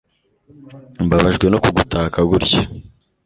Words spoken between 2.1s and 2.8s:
gutya